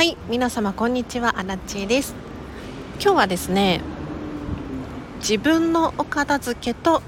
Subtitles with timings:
[0.00, 1.38] はい皆様こんにちは。
[1.38, 2.14] アラチです。
[3.02, 3.82] 今日はですね
[5.18, 7.02] 自分のお片付けと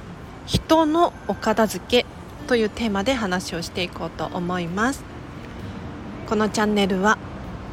[0.45, 2.05] 人のお片付け
[2.49, 5.05] というテーマで話をしていこうと思います。
[6.29, 7.17] このチャンネルは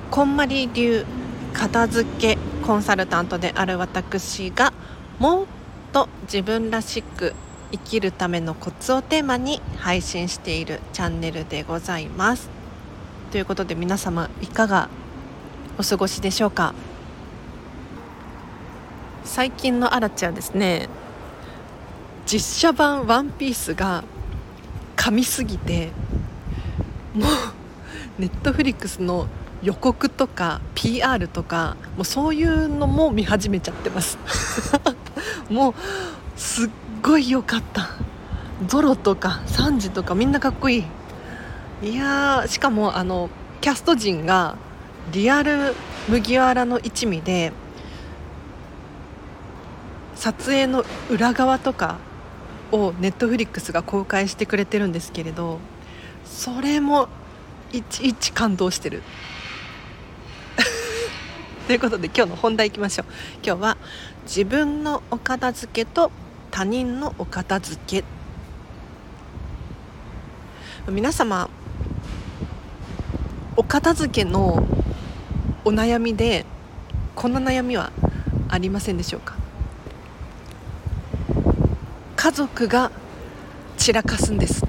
[0.09, 1.05] こんまり流
[1.51, 4.71] 片付けコンサルタントである私が
[5.19, 5.45] もっ
[5.91, 7.33] と自分らしく
[7.73, 12.49] 生きるためのコツをテーマに配信しているチャンネルでございます。
[13.33, 14.87] ということで皆様いかが
[15.79, 16.73] お過ごしでしょうか？
[19.23, 20.89] 最近のアラチはですね。
[22.25, 24.03] 実写版「ワンピースが
[24.97, 25.91] 噛みすぎて
[27.15, 27.27] もう
[28.19, 29.27] ネットフリックスの
[29.63, 34.17] 予告とか PR とかもうそういうのも見始めちゃってます。
[35.49, 35.73] もう
[36.35, 36.69] すっ
[37.01, 37.87] ごい良かった。
[38.67, 40.85] ゾロとかサンジとかみんなかっこい
[41.81, 41.89] い。
[41.91, 43.29] いやしかもあの
[43.61, 44.57] キャスト陣が
[45.11, 45.75] リアル
[46.07, 47.51] 麦わらの一味で
[50.15, 51.97] 撮影の裏側とか
[52.71, 55.59] をネットフリックスが公開してくれてるんですけれど
[56.25, 57.07] それも
[57.71, 59.03] いちいち感動してる。
[61.67, 63.05] ということで今日の本題いきましょう。
[63.43, 63.77] 今日は
[64.23, 66.11] 自分のお片付けと
[66.51, 68.03] 他人のお片付け。
[70.91, 71.49] 皆様
[73.55, 74.65] お片付けの
[75.69, 76.47] お悩みで
[77.13, 77.91] こんな悩みは
[78.47, 79.35] ありませんでしょうか？
[82.15, 82.91] 家族が
[83.77, 84.65] 散らかすんです。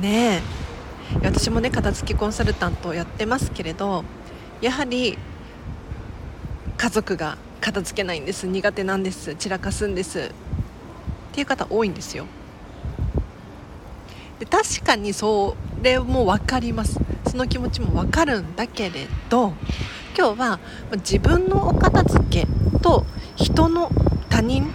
[0.00, 0.42] ねえ。
[1.24, 4.04] 私もね片付けコンサルタントをやってますけれど
[4.60, 5.18] やはり
[6.76, 8.46] 家族が片付けないんです。
[8.46, 9.34] 苦手なんです。
[9.34, 10.20] 散らかすんです。
[10.20, 10.22] っ
[11.32, 12.24] ていう方多いんですよ。
[14.38, 17.00] で確かにそれも分かります。
[17.28, 19.52] その気持ちも分かるんだけれど
[20.16, 20.58] 今日は
[20.96, 22.46] 自分のお片付け
[22.80, 23.04] と
[23.36, 23.90] 人の
[24.30, 24.72] 他人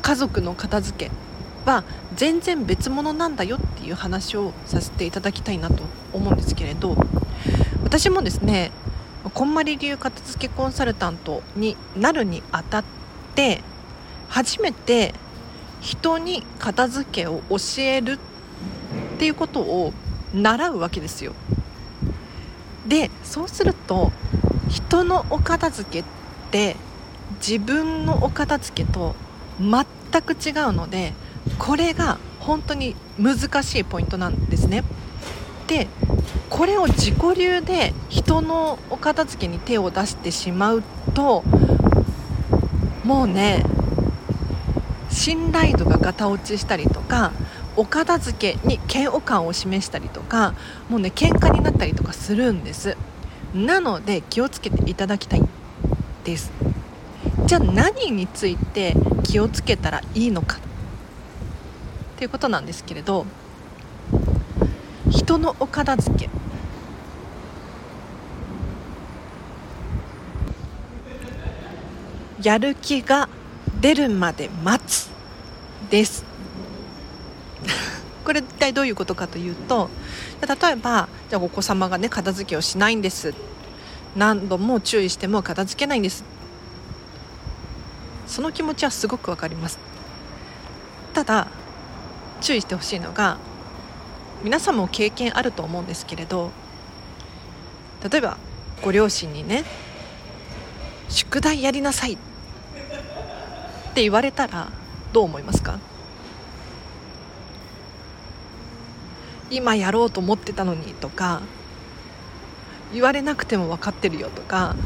[0.00, 1.10] 家族の片付け
[1.68, 1.82] は
[2.14, 6.96] 全然別物なんだよっていう話をさせていただきたいなと思うんですけれど
[7.82, 8.70] 私もですね
[9.34, 12.84] こんまり流片付けコンサルタントになるにあたっ
[13.34, 13.60] て
[14.28, 15.14] 初めて
[15.80, 19.92] 人に片付けを教えるっていうことを
[20.32, 21.34] 習うわけですよ。
[22.88, 24.10] でそうすると
[24.68, 26.04] 人のお片付けっ
[26.50, 26.76] て
[27.46, 29.14] 自分のお片付けと
[29.60, 31.12] 全く違うので
[31.58, 34.84] これが本当に難しいポイントなんですね。
[35.66, 35.86] で
[36.48, 40.82] これを自己流で人のお片付けに手を出してしまう
[41.14, 41.44] と
[43.04, 43.64] もうね
[45.10, 47.32] 信頼度がガタ落ちしたりとか
[47.78, 50.54] お片付けに嫌悪感を示したりとか
[50.88, 52.96] もうね喧嘩になったりとかするんです。
[53.54, 55.42] なので気をつけていただきたい
[56.24, 56.50] です。
[57.46, 60.56] じゃあ何について気をつけたらいいのか。
[60.56, 60.60] っ
[62.18, 63.26] ていうことなんですけれど
[65.08, 66.28] 人のお片付け。
[72.42, 73.28] やる気が
[73.80, 75.10] 出るまで待つ。
[75.90, 76.27] です。
[78.28, 79.88] これ一体どういうことかというと
[80.46, 83.32] 例えばじゃあお子様がね片付けをしないんです。
[84.16, 86.24] 何度も注意しても片付けないんです。
[88.26, 89.78] その気持ちはすごくわかります。
[91.14, 91.46] ただ
[92.42, 93.38] 注意してほしいのが
[94.44, 96.50] 皆さんも経験あると思うんですけれど
[98.10, 98.36] 例えば
[98.82, 99.64] ご両親にね
[101.08, 102.18] 宿題やりなさいっ
[103.94, 104.68] て言われたら
[105.14, 105.78] どう思いますか？
[109.50, 111.40] 今やろうと思ってたのにとか
[112.92, 114.76] 言われなくても分かってるよとか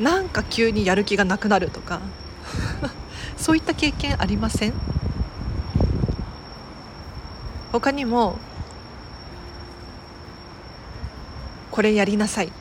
[0.00, 2.00] なんか急にやる気がなくなるとか
[3.36, 4.72] そういった経験ありません？
[7.72, 8.38] 他にも
[11.70, 12.52] これやりなさい。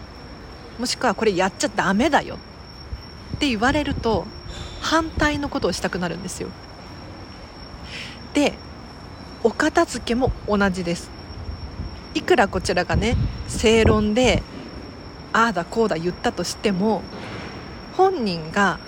[0.77, 2.35] もしくはこれやっちゃダメだよ。
[2.35, 2.37] っ
[3.39, 4.25] て言われると
[4.81, 6.49] 反対のことをしたくなるんですよ。
[8.33, 8.53] で
[9.45, 11.11] お片付けも同じです。
[12.15, 13.15] いくらこちらがね
[13.47, 14.41] 正論で
[15.33, 17.03] ああだこうだ言ったとしても
[17.93, 18.79] 本人が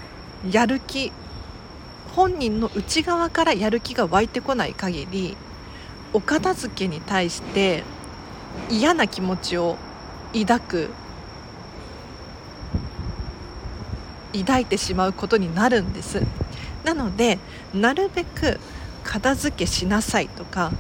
[0.50, 1.12] やる気
[2.16, 5.38] 本人の内側からやる気が湧いてこない限り
[6.12, 7.84] お片付けに対して
[8.68, 9.78] 嫌な気持ちを
[10.34, 10.90] 抱く
[14.34, 16.24] 抱いてしまうことになるんです。
[16.84, 17.38] なので
[17.76, 18.60] なるべく
[19.08, 20.72] 片付けしなさいとか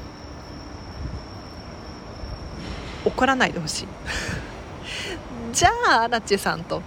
[3.06, 3.88] 怒らないでほしい。
[5.54, 6.82] じゃあアラチェさんと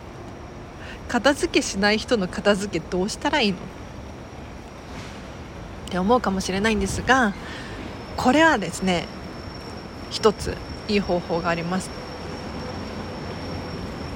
[1.08, 3.56] 片付けしない人の片付けどうしたらいいの？
[3.56, 3.60] っ
[5.90, 7.32] て思うかもしれないんですが
[8.16, 9.06] これはですね
[10.10, 10.56] 一つ
[10.88, 11.88] いい方法があります。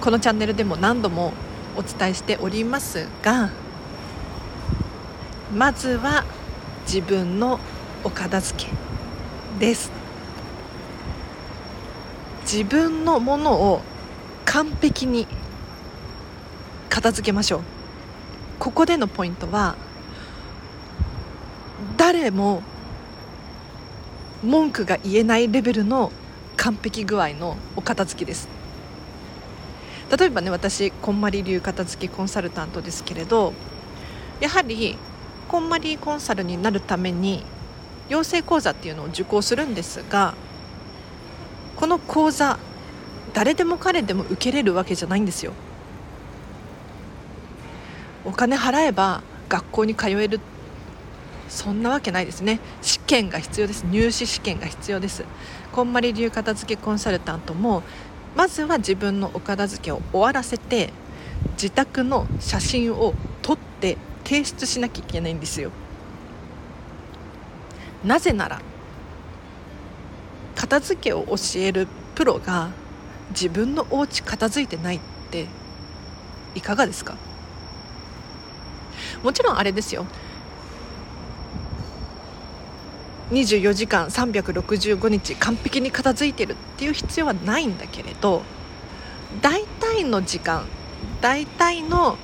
[0.02, 1.32] このチャンネルでも何度も
[1.74, 3.48] お伝えしておりますが
[5.56, 6.24] まずは
[6.86, 7.58] 自分の
[8.02, 8.70] お片付け
[9.58, 9.90] です。
[12.42, 13.80] 自分のものを
[14.44, 15.26] 完璧に
[16.88, 17.60] 片付けましょう。
[18.58, 19.76] ここでのポイントは
[21.96, 22.62] 誰も
[24.42, 26.12] 文句が言えないレベルの
[26.56, 28.48] 完璧具合のお片付けです。
[30.16, 33.54] 例えばね私こんまり流片付けコンサルタントですけれど
[34.38, 34.98] やはり
[35.54, 37.44] こんまりコンサルになるために
[38.08, 40.34] 養成講座っていうのを受講するんですが
[41.76, 42.58] この講座
[43.34, 45.52] 誰でも彼でも受けれるわけじゃないんですよ。
[48.24, 50.40] お金払えば学校に通える。
[51.48, 52.58] そんなわけないですね。
[52.82, 53.84] 試験が必要です。
[53.84, 55.24] 入試試験が必要です。
[55.70, 57.84] こんまり流片付けコンサルタントも
[58.34, 60.92] まずは自分のお片付けを終わらせて
[61.52, 63.14] 自宅の写真を
[64.24, 65.70] 提出しなきゃいけないんですよ。
[68.04, 68.60] なぜなら
[70.54, 72.70] 片付けを教えるプロが
[73.30, 75.00] 自分のお家片付いてないっ
[75.30, 75.46] て
[76.54, 77.16] いかがですか？
[79.22, 80.06] もちろんあれですよ。
[83.30, 88.42] 24時間365日完璧に片付いてるっていう必要はないんだけれど
[89.40, 90.66] 大体の時間
[91.22, 92.18] 大体の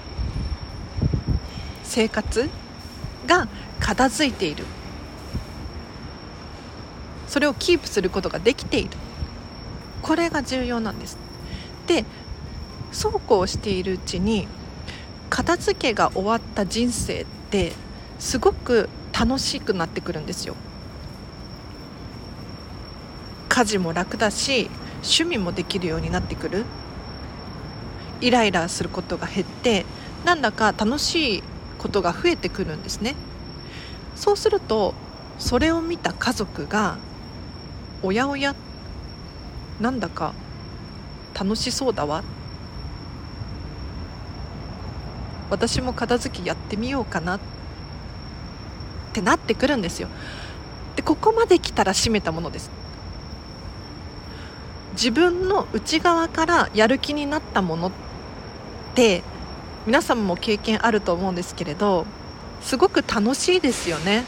[1.90, 2.48] 生活
[3.26, 3.48] が
[3.80, 4.64] 片付いている。
[7.26, 8.90] それをキープすることができている。
[10.02, 11.18] これが重要なんです。
[11.86, 12.04] で
[12.92, 14.46] そうこうしているうちに
[15.30, 17.72] 片付けが終わった人生って
[18.20, 20.54] すごく楽しくなってくるんですよ。
[23.48, 24.70] 家事も楽だし
[25.02, 26.64] 趣味もできるようになってくる。
[28.20, 29.84] イライラすることが減って
[30.24, 31.42] なんだか楽しい
[31.80, 33.14] ことが増えてくるんですね。
[34.14, 34.92] そうすると
[35.38, 36.98] それを見た家族が
[38.02, 38.54] おやおや
[39.80, 40.34] なんだか
[41.34, 42.22] 楽しそうだわ。
[45.48, 47.36] 私も片付けやってみようかな。
[47.36, 47.40] っ
[49.14, 50.08] てなってくるんですよ。
[50.96, 52.70] でここまで来たら閉めたものです。
[54.92, 57.90] 自分の内側からやる気になったものっ
[58.94, 59.22] て
[59.86, 62.04] 皆さんも経験あると思うんですけれど
[62.60, 64.24] すごく楽しいですよね。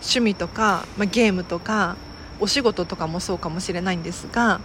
[0.00, 1.96] 趣味とか、まあ、ゲームとか
[2.38, 4.60] お仕事とかもそうかもしれないんですが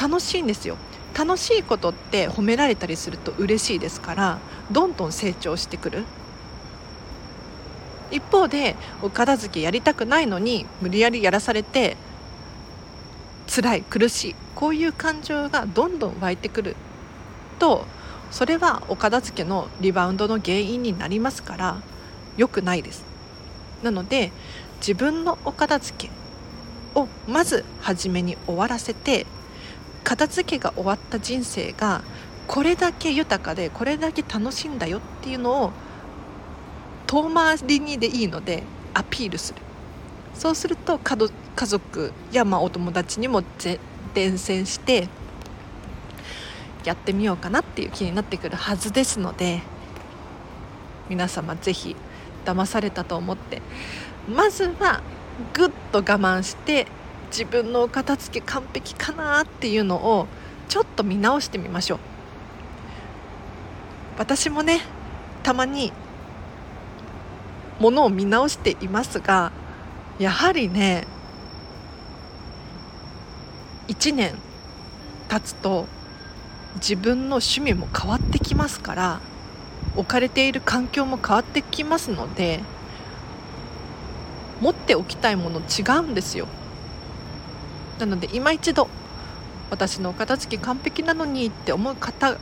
[0.00, 0.76] 楽しいんですよ。
[1.16, 4.38] 楽しいことって褒められたりすると嬉しいですから
[4.70, 6.04] どんどん成長してくる。
[8.10, 11.96] 一方でお片付けやりたくないのに無理やりやらされて
[13.46, 16.76] 辛い苦しいこういう感情がどんどん湧いてくる。
[17.58, 17.84] と
[18.30, 21.76] それはお片付けのリバウンドの原因になりますから
[22.36, 23.04] 良くないです。
[23.82, 24.32] なので
[24.78, 26.10] 自分のお片付け
[26.98, 29.26] をまず初めに終わらせて
[30.04, 32.02] 片付けが終わった人生が
[32.46, 35.72] これだけ豊かでこれだけ楽しいんだよっていうのを
[37.06, 38.62] 遠回りにでいいので
[38.94, 39.60] アピールする。
[40.34, 41.16] そうすると家
[41.66, 43.42] 族やまあお友達にも
[44.14, 45.08] 伝染して
[46.86, 49.60] やってみようかなっていう気になってくるはずですので
[51.08, 51.96] 皆様是非
[52.44, 53.60] 騙されたと思って。
[54.28, 55.02] まずは
[55.54, 56.86] ぐっと我慢して
[57.30, 60.26] 自分のお片付け完璧かなっていうのを
[60.68, 61.98] ちょっと見直してみましょう。
[64.18, 64.80] 私もね
[65.42, 65.92] たまに
[67.78, 69.52] ものを見直していますが
[70.18, 71.06] やはりね
[73.88, 74.34] 1年
[75.28, 75.86] 経つと
[76.76, 79.20] 自分の趣味も変わってきますから
[79.96, 82.60] 置かれている環境も変わってきますので
[84.60, 86.46] 持っておきたいもの違うんですよ。
[87.98, 88.88] なので今一度
[89.70, 92.38] 私のお片付け完璧なのにって思う方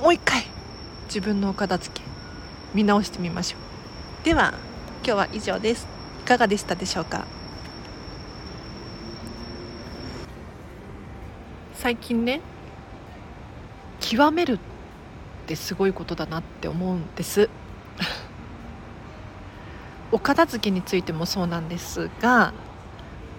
[0.00, 0.44] もう一回
[1.06, 2.06] 自分のお片付け
[2.74, 3.56] 見直してみましょ
[4.22, 4.24] う。
[4.24, 4.54] では
[5.04, 5.88] 今日は以上です。
[6.20, 7.24] いかがでしたでしょうか？
[11.74, 12.40] 最近ね
[14.10, 14.58] 極めるっ
[15.46, 17.48] てすごいことだなって思うんです。
[20.10, 22.52] お片付けについてもそうなんですが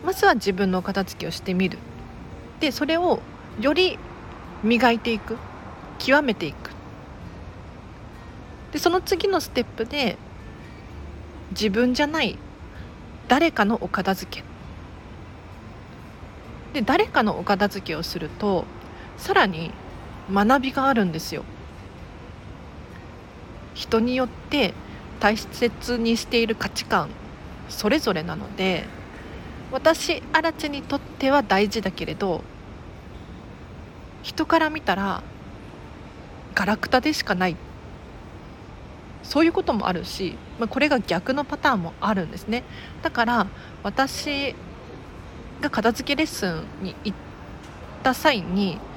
[0.05, 1.77] まずは自分のお片付けをしてみる。
[2.61, 3.19] でそれを
[3.59, 3.99] より
[4.63, 5.37] 磨いていく。
[5.99, 6.71] 極めていく。
[8.71, 10.17] でその次のステップで
[11.49, 12.39] 自分じゃない
[13.27, 14.43] 誰かのお片付け。
[16.71, 18.63] で誰かのお片付けをすると
[19.17, 19.73] さらに
[20.33, 21.43] 学びがあるんですよ。
[23.73, 24.73] 人によって
[25.19, 27.09] 大切にしている価値観
[27.69, 28.85] それぞれなので
[29.71, 32.43] 私アラチェにとっては大事だけれど
[34.23, 35.23] 人から見たら
[36.53, 37.55] ガラクタでしかない。
[39.23, 42.63] そういうこともあるし、まあ、これが逆のパターンもあるんですね。
[43.01, 43.47] だから
[43.83, 44.55] 私
[45.61, 47.17] が片付けレッスンに行っ
[48.03, 48.79] た際に「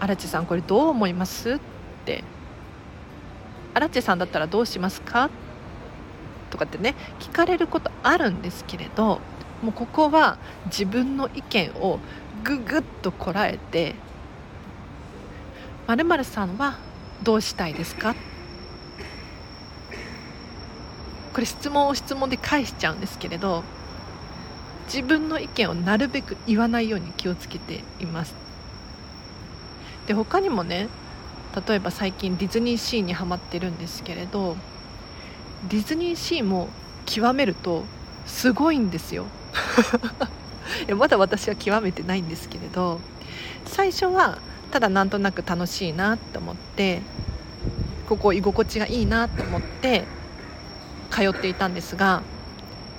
[0.00, 1.58] 荒地さんこれどう思います?」っ
[2.04, 2.24] て
[3.74, 5.30] 「荒地さんだったらどうしますか?」
[6.50, 9.20] とかってね聞かれることあるんですけれど
[9.62, 12.00] もうここは自分の意見を
[12.42, 13.94] ぐぐっとこらえて
[15.86, 16.78] 「まるさんは
[17.22, 18.14] どうしたいですか?」
[21.32, 23.62] これ質問を質問で返しちゃうんですけれど
[24.86, 28.34] 自分の意見をなるべく言わないように気をつけています
[30.06, 30.88] で他にもね
[31.66, 34.56] 例えば最近ディズニーシーにハマってるんですけれど
[35.68, 36.68] ディズニーシーも
[37.06, 37.84] 極めると
[38.26, 39.26] すごいんですよ。
[40.86, 43.00] いやまだ私は極めてないんですけれど
[43.66, 44.38] 最初は
[44.70, 47.02] ただなんとなく楽しいなって思って
[48.08, 50.04] ここ居心地がいいなって思って
[51.10, 52.22] 通っていたんですが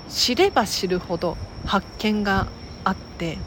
[0.08, 2.46] 知れば知るほど発見が
[2.84, 3.38] あって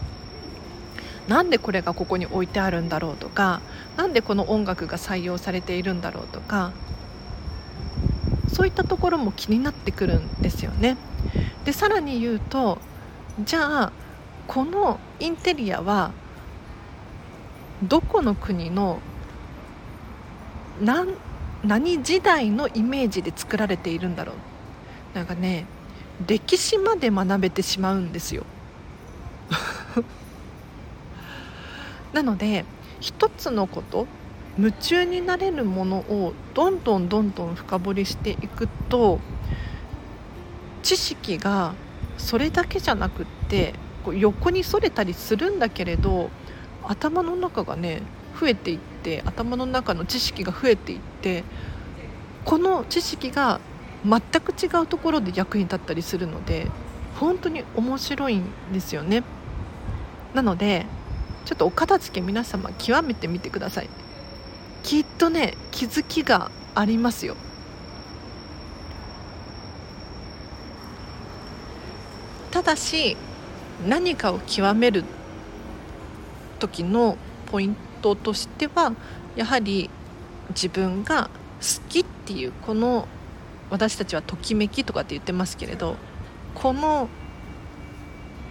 [1.28, 3.62] なんでこれがここに置いてあるんだろうとか
[3.98, 6.72] 何でこの音楽が採用されているんだろうとか
[8.48, 10.98] そういったところも気になってくるんですよね。
[11.66, 12.78] でさらに言うと
[13.44, 13.92] じゃあ
[14.48, 16.12] このインテリアは
[17.84, 19.00] どこの国の
[20.82, 21.16] 何
[21.64, 25.66] 何時代のイメージで作られているんだろうなんかね
[26.28, 28.46] 歴史まで学べてしまうんですよ
[32.16, 32.64] なので
[33.02, 34.08] 一つのこと
[34.58, 39.20] 夢中になれるものをどんどんどんどん深掘りしていくと
[40.82, 41.76] 知識が
[42.18, 43.74] それだけじゃなくって
[44.06, 46.30] こう横にそれたりするんだけれど
[46.84, 48.02] 頭の中がね
[48.40, 51.44] 増えていって頭の中の知識が増えていって
[52.46, 53.60] この知識が
[54.06, 56.72] 全く違うところで役に立ったりするので
[57.20, 59.24] 本当に面白いんですよね。
[60.34, 60.86] なので
[61.46, 63.90] ちょっとお片付け皆様極めてみてください。
[64.84, 67.36] きっとね気づきがありますよ。
[72.52, 73.18] ただし
[73.88, 75.04] 何かを極める
[76.60, 77.18] 時の
[77.52, 78.94] ポイントとしては
[79.36, 79.90] やはり
[80.50, 83.08] 自分が好きっていうこの
[83.70, 85.98] 私たちはときめきとかって言ってますけれど
[86.54, 87.10] この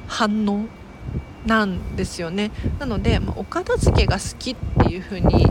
[0.07, 0.67] 反応
[1.47, 2.51] なんですよね。
[2.79, 5.47] なので、まあ、お片付けが好きっていうふうに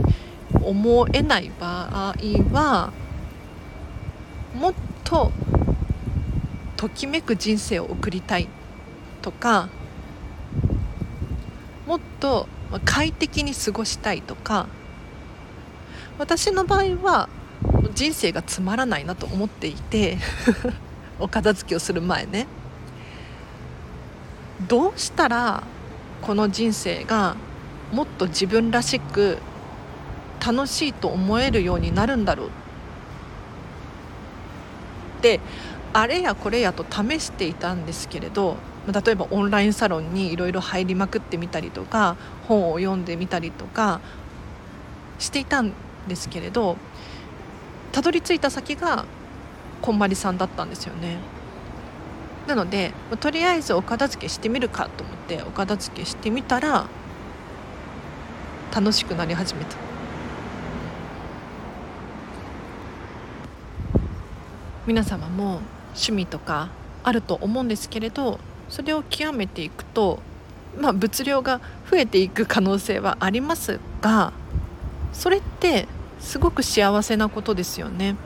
[0.62, 2.14] 思えない場合
[2.52, 2.92] は
[4.54, 4.74] もっ
[5.04, 5.32] と
[6.76, 8.48] ときめく人生を送りたい
[9.22, 9.68] とか
[11.86, 12.48] もっと
[12.84, 14.68] 快適に過ごしたいとか
[16.18, 17.28] 私の場合は
[17.94, 20.18] 人生がつまらないなと思っていて
[21.18, 22.46] お片付けをする前ね。
[24.68, 25.62] どうしたら
[26.24, 27.36] この人生が
[27.92, 29.36] もっと自分らしく
[30.44, 32.50] 楽しいと思えるようになるんだろうっ
[35.20, 35.40] て
[35.92, 42.16] あれやこれやと試していたんですけれど例えばオンラインサロンにいろいろ入りまくってみたりとか
[42.48, 44.00] 本を読んでみたりとか
[45.18, 45.74] していたん
[46.08, 46.78] ですけれど
[47.92, 49.04] たどり着いた先が
[49.82, 51.33] こんまりさんだったんですよね。
[52.46, 56.86] なのでとりあえずお片付けしてみるかと思ってお片付けしてみたら
[58.74, 59.76] 楽しくなり始めた。
[64.86, 65.60] 皆様も
[65.94, 66.68] 趣味とか
[67.02, 70.18] あると思うんですけれどそれを極めていくと
[70.78, 71.60] まあ物量が
[71.90, 74.34] 増えていく可能性はありますが
[75.12, 75.86] それって
[76.18, 78.16] すごく幸せなことですよね。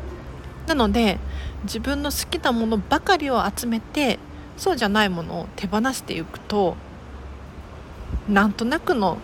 [0.69, 1.19] なので
[1.65, 4.19] 自分の好きなものばかりを集めて
[4.57, 6.77] そうじゃないものを手放していくと
[8.29, 9.19] なんとなくの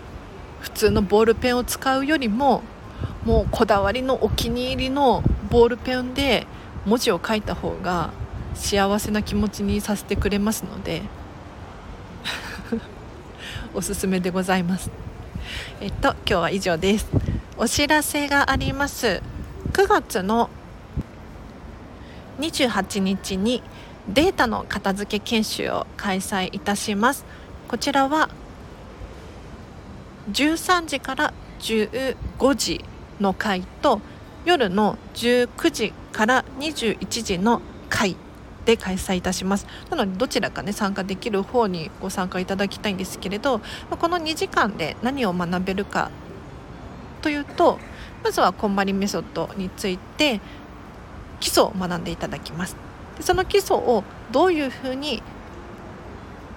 [0.60, 2.62] 普通のボールペンを使うよりも
[3.24, 6.46] もうこだわりのお気に入りのボールペンで
[6.86, 8.12] 文字を書いた方が
[8.54, 11.02] 幸せな気持ちにさせてくれますので
[13.74, 14.90] おすすめでございます。
[15.80, 17.06] えっと今日は以上です。
[17.56, 19.22] お知らせがあります。
[19.72, 20.48] 9月の
[22.38, 23.62] 28日に
[24.08, 27.24] データの片付け研修を開催いたします。
[27.68, 28.28] こちらは
[30.32, 32.16] 13時から15
[32.54, 32.84] 時
[33.20, 34.00] の回と
[34.44, 38.16] 夜の19時から21時の回
[38.64, 39.66] で開催いたします。
[39.90, 43.60] なのでどちらかね参加できる方にご参加いただきたいんですけれど
[43.90, 46.10] この2時間で何を学べるか
[47.22, 47.78] というと
[48.22, 50.40] まずはこんまりメソッドについて
[51.40, 52.76] 基礎を学んでいただきます。
[53.16, 55.22] でその基礎をどういうふうに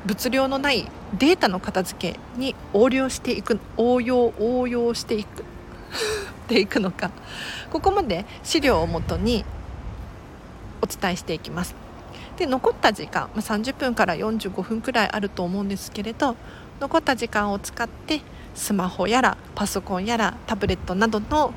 [0.05, 5.43] 物量のないデータの片付けに応用していく応用応用していく
[6.47, 7.11] ていくのか。
[7.71, 9.43] ここまで資料をもとに
[10.81, 11.75] お伝えしていきます。
[12.37, 16.35] で残った時間、まあ、30分から45分くらいあると思うんですけれど
[16.79, 18.21] 残った時間を使って
[18.53, 21.51] スマホやらパソコンやらタブレットなどの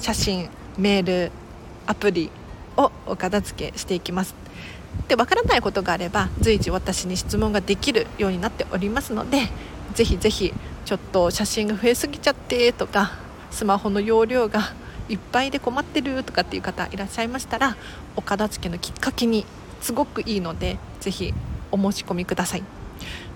[0.00, 1.32] 写真メール
[1.86, 2.30] アプリ
[2.76, 4.34] をお片付けしていきます。
[5.08, 9.48] でわからないことがあれば随時私に質問ができるようになっておりますので
[9.94, 10.54] ぜひぜひ
[10.84, 13.12] ちょっと写真が増えすぎちゃってとか
[13.50, 14.72] スマホの容量が
[15.08, 17.76] いっぱいで困ってるとかっていう方いらっしゃいましたら
[18.16, 19.44] お片付けのきっかけに
[19.80, 21.34] すごくいいのでぜひ
[21.70, 22.62] お申し込みください。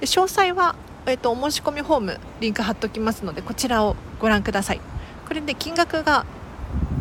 [0.00, 0.76] で詳細は、
[1.06, 4.80] えーと、お申し込みフォームリンク貼っておきますのでこちらをご覧ください。
[5.26, 6.24] これで金額が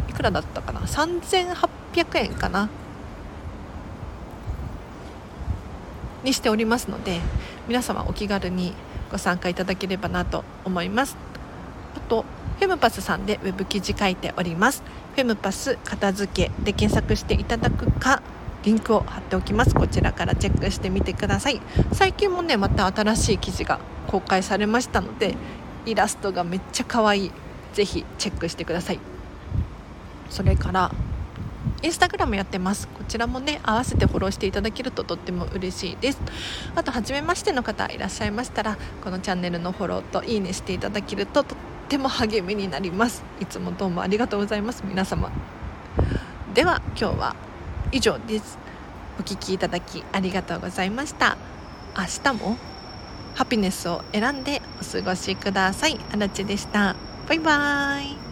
[0.10, 1.70] いくらだったかな？3800
[2.04, 2.70] 600円かな。
[6.24, 7.22] にしておりますので
[7.68, 8.74] 皆様お気軽に
[9.12, 11.18] ご参加いただければなと思います。
[11.96, 12.26] あと
[12.60, 14.84] フェムパスさんでウェブ記事書いております。
[15.16, 18.22] フェムパス片付けで検索していただくか
[18.64, 19.74] リンクを貼っておきます。
[19.74, 21.62] こちらからチェックしてみてください。
[21.94, 25.36] 最近もねまた新しい記事が公開されましたので
[25.86, 27.32] イラストがめっちゃ可愛い。
[27.74, 29.00] ぜひチェックしてください。
[30.30, 30.92] それから
[31.84, 32.88] インスタグラムやってます。
[32.88, 36.20] こちらもね合わせてフォローしていただけるととっても嬉しいです。
[36.76, 43.24] あと初めましての方いらっしゃいましたらこのチャンネルのフォローといいねしていただけるととっても励みになります。
[43.40, 44.84] いつもどうもありがとうございます。
[44.86, 45.32] 皆様。
[46.54, 47.36] では今日は
[47.92, 48.58] 以上です。
[49.20, 51.38] お聴きいただきありがとうございました。
[51.98, 52.58] 明日も
[53.36, 56.00] ハピネスを選んでお過ごしください。
[56.12, 56.96] あらちでした。
[57.28, 58.27] バイバーイ。